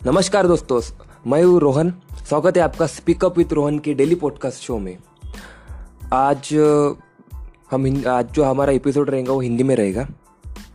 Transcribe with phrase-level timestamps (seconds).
[0.00, 0.80] नमस्कार दोस्तों,
[1.26, 1.92] मैं हूँ रोहन।
[2.28, 4.96] स्वागत है आपका स्पीकअप विथ रोहन के डेली पॉडकास्ट शो में।
[6.12, 6.52] आज,
[7.70, 10.06] हम आज जो हमारा एपिसोड रहेगा वो हिंदी में रहेगा।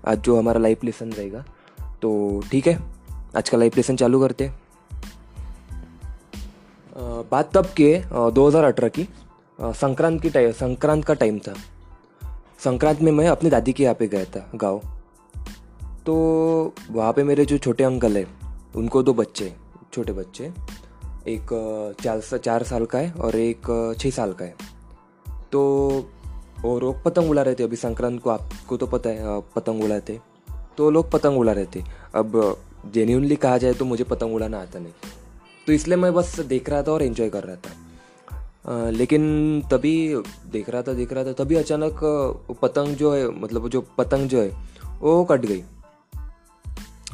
[0.07, 1.43] आज जो हमारा लाइव लेसन रहेगा
[2.02, 2.77] तो ठीक है,
[3.38, 4.52] आज का लाइव लेसन चालू करते
[7.31, 7.91] बात तब के
[8.31, 9.07] 2018 की।
[9.59, 11.53] संक्रांत की टाइम संक्रांत का टाइम था।
[12.63, 14.81] संक्रांत में मैं अपनी दादी के यहाँ पे गया था, गाँव।
[16.05, 18.45] तो वहाँ पे मेरे जो छोटे अंकल है
[18.75, 19.53] उनको दो बच्चे
[19.93, 20.52] छोटे बच्चे।
[21.27, 21.49] एक
[22.02, 24.55] चार चार साल का है और एक छः साल का है।
[25.52, 25.61] तो
[26.61, 30.19] वो लोग पतंग उड़ा रहे थे। अभी संक्रांत को आपको तो पता है पतंग उड़ाते।
[30.77, 31.83] तो लोग पतंग उड़ा रहे थे।
[32.16, 32.57] अब
[32.93, 34.94] जेन्यूनली कहा जाए तो मुझे पतंग उड़ाना आता नहीं।
[35.67, 37.71] तो इसलिए मैं बस देख रहा था और इन्जॉय कर रहा था।
[38.66, 39.23] आ, लेकिन
[39.71, 39.95] तभी
[40.52, 41.99] देख रहा था देख रहा था तभी अचानक
[42.61, 44.67] पतंग जो है मतलब जो पतंग जो है
[45.02, 45.63] वो कट गई।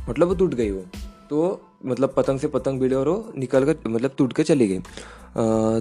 [0.10, 0.86] मतलब वो टूट गई वो।
[1.32, 4.80] तो मतलब पतंग से पतंग भिड़े और वो निकल कर मतलब टूट के चली गई।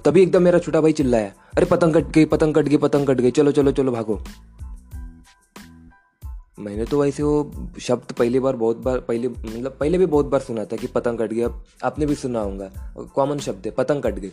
[0.01, 3.21] तभी एकदम मेरा छोटा भाई चिल्लाया, अरे पतंग कट गई, पतंग कट गई, पतंग कट
[3.21, 4.19] गई, चलो चलो चलो, भागो।
[6.59, 10.41] मैंने तो वैसे वो शब्द पहली बार बहुत बार, पहले मतलब पहले भी बहुत बार
[10.41, 11.49] सुना था कि पतंग कट गया
[11.85, 12.71] आपने भी सुना होगा,
[13.15, 14.31] कॉमन शब्द है, पतंग कट गई।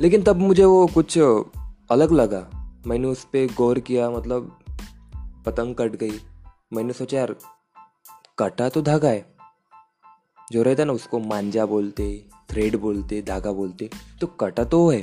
[0.00, 2.44] लेकिन तब मुझे वो कुछ अलग लगा।
[2.86, 4.58] मैंने उस पर गौर किया मतलब
[5.46, 6.20] पतंग कट गई।
[6.72, 7.34] मैंने सोचा, यार,
[8.38, 9.37] कटा तो धागा है।
[10.52, 15.02] जो रहता ना, उसको मांझा बोलते थ्रेड बोलते, धागा बोलते तो कटा तो है।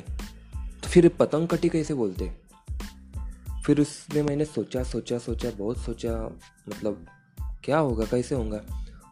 [0.84, 2.32] तो फिर पतंग कटी कैसे बोलते?
[3.66, 7.06] फिर उसमें मैंने सोचा सोचा सोचा, बहुत सोचा मतलब
[7.64, 8.58] क्या होगा, कैसे होगा?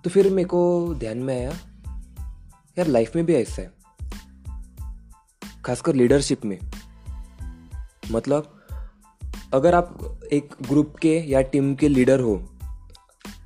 [0.04, 1.52] तो फिर मेरे को ध्यान में आया,
[2.78, 3.74] यार लाइफ में भी ऐसा है।
[5.66, 6.60] खासकर लीडरशिप में।
[8.12, 8.68] मतलब
[9.54, 12.53] अगर आप एक ग्रुप के या टीम के लीडर हो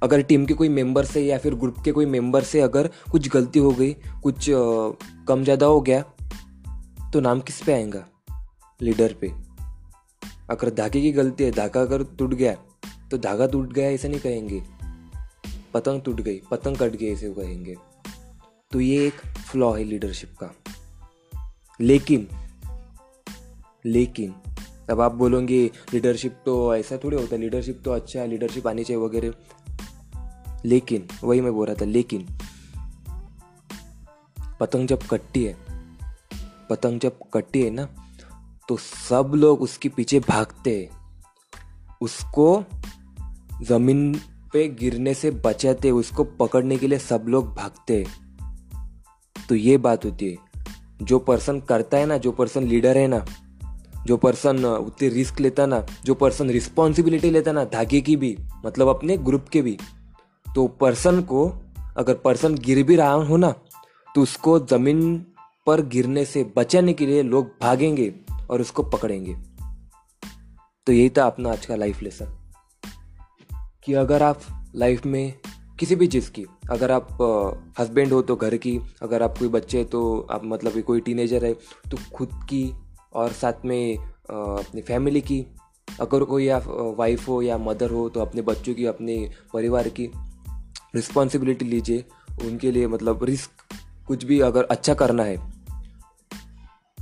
[0.03, 3.29] अगर टीम के कोई मेंबर से या फिर ग्रुप के कोई मेंबर से अगर कुछ
[3.29, 4.45] गलती हो गई, कुछ
[5.27, 6.01] कम ज़्यादा हो गया
[7.13, 8.05] तो नाम किस पे आएगा?
[8.79, 9.31] लीडर पे।
[10.49, 12.55] अगर धागे की गलती है, धागा अगर टूट गया
[13.11, 14.61] तो धागा टूट गया, ऐसा नहीं कहेंगे।
[15.73, 17.75] पतंग टूट गई, पतंग कट गई, ऐसे कहेंगे।
[18.71, 20.53] तो ये एक फ्लॉ है लीडरशिप का।
[21.79, 22.27] लेकिन
[23.85, 24.33] लेकिन,
[24.89, 28.83] अब आप बोलोगे, लीडरशिप तो ऐसा थोड़ी होता है, लीडरशिप तो अच्छा है, लीडरशिप आनी
[28.83, 29.33] चाहिए वगैरह।
[30.67, 32.25] लेकिन, वही मैं बोल रहा था, लेकिन,
[34.59, 35.55] पतंग जब कट्टी है,
[36.69, 37.87] पतंग जब कट्टी है ना
[38.69, 40.89] तो सब लोग उसके पीछे भागते हैं।
[42.01, 42.63] उसको
[43.63, 44.13] ज़मीन
[44.53, 48.05] पे गिरने से बचाते, उसको पकड़ने के लिए सब लोग भागते
[49.49, 50.37] तो ये बात होती है,
[51.01, 53.25] जो पर्सन करता है ना, जो पर्सन लीडर है ना,
[54.05, 58.87] जो पर्सन उतनी रिस्क लेता ना, जो पर्सन रिस्पॉन्सिबिलिटी लेता ना, धागे की भी मतलब
[58.87, 59.77] अपने ग्रुप के भी
[60.55, 61.47] तो पर्सन को,
[61.97, 63.53] अगर पर्सन गिर भी रहा हो ना
[64.15, 65.17] तो उसको ज़मीन
[65.67, 68.13] पर गिरने से बचाने के लिए लोग भागेंगे
[68.49, 69.35] और उसको पकड़ेंगे।
[70.87, 72.37] तो यही था अपना आज का लाइफ लेसन
[73.85, 74.41] कि अगर आप
[74.75, 75.33] लाइफ में
[75.79, 77.17] किसी भी चीज़ की, अगर आप
[77.79, 81.53] हस्बैंड हो तो घर की, अगर आप कोई बच्चे तो आप मतलब कोई टीनेजर है
[81.91, 82.71] तो खुद की
[83.13, 85.45] और साथ में अपनी फैमिली की।
[85.87, 86.63] अगर कोई आप
[86.97, 90.09] वाइफ हो या मदर हो तो अपने बच्चों की, अपने परिवार की।
[90.95, 92.05] रिस्पॉन्सिबिलिटी लीजिए
[92.45, 93.49] उनके लिए मतलब रिस्क
[94.07, 95.53] कुछ भी अगर अच्छा करना है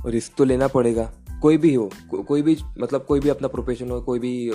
[0.06, 3.90] रिस्क तो लेना पड़ेगा। कोई भी हो को, कोई भी मतलब कोई भी अपना प्रोफेशन
[3.90, 4.50] हो कोई भी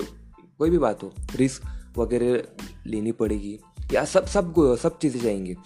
[0.58, 1.62] कोई भी बात हो रिस्क
[1.98, 2.42] वगैरह
[2.86, 3.60] लेनी पड़ेगी।
[3.92, 5.56] या सब सब सब चीज़ें जाएँगी।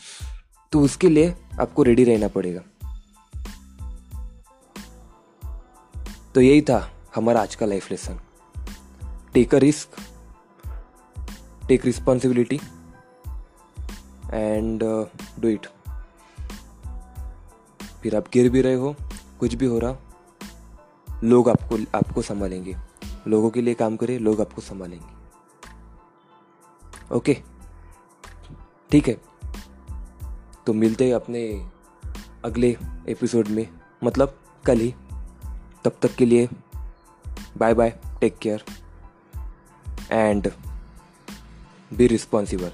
[0.72, 2.62] तो उसके लिए आपको रेडी रहना पड़ेगा।
[6.34, 8.20] तो यही था हमारा आज का life lesson
[9.34, 9.88] take a risk
[11.68, 12.60] take responsibility
[14.32, 14.80] and
[15.38, 15.66] do it.
[18.02, 18.96] फिर आप गिर भी रहे हो,
[19.40, 19.96] कुछ भी हो रहा,
[21.24, 22.76] लोग आपको आपको संभालेंगे।
[23.28, 25.16] लोगों के लिए काम करें लोग आपको संभालेंगे।
[27.14, 27.42] ओके?
[28.90, 29.20] ठीक है।
[30.66, 31.70] तो मिलते हैं अपने
[32.44, 32.76] अगले
[33.08, 33.68] एपिसोड में
[34.04, 34.94] मतलब कल ही।
[35.84, 36.48] तब तक के लिए
[37.56, 38.64] bye bye take care
[40.10, 40.50] and
[41.92, 42.72] be responsible